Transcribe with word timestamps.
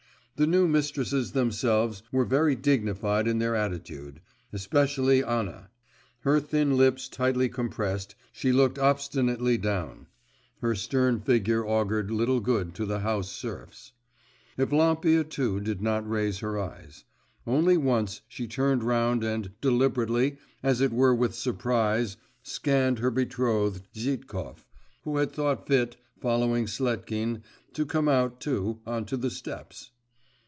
The 0.37 0.47
new 0.47 0.67
mistresses 0.67 1.33
themselves 1.33 2.01
were 2.11 2.25
very 2.25 2.55
dignified 2.55 3.27
in 3.27 3.37
their 3.37 3.55
attitude, 3.55 4.21
especially 4.51 5.23
Anna. 5.23 5.69
Her 6.21 6.39
thin 6.39 6.75
lips 6.77 7.07
tightly 7.07 7.47
compressed, 7.47 8.15
she 8.31 8.51
looked 8.51 8.79
obstinately 8.79 9.59
down… 9.59 10.07
her 10.61 10.73
stern 10.73 11.19
figure 11.19 11.63
augured 11.63 12.09
little 12.09 12.39
good 12.39 12.73
to 12.73 12.87
the 12.87 13.01
house 13.01 13.31
serfs. 13.31 13.91
Evlampia, 14.57 15.23
too, 15.25 15.59
did 15.59 15.79
not 15.79 16.09
raise 16.09 16.39
her 16.39 16.59
eyes; 16.59 17.03
only 17.45 17.77
once 17.77 18.21
she 18.27 18.47
turned 18.47 18.81
round 18.83 19.23
and 19.23 19.51
deliberately, 19.61 20.39
as 20.63 20.81
it 20.81 20.91
were 20.91 21.13
with 21.13 21.35
surprise, 21.35 22.17
scanned 22.41 22.97
her 22.97 23.11
betrothed, 23.11 23.87
Zhitkov, 23.93 24.65
who 25.03 25.17
had 25.17 25.31
thought 25.31 25.67
fit, 25.67 25.97
following 26.19 26.65
Sletkin, 26.65 27.43
to 27.73 27.85
come 27.85 28.07
out, 28.09 28.39
too, 28.41 28.79
on 28.87 29.05
to 29.05 29.17
the 29.17 29.29
steps. 29.29 29.91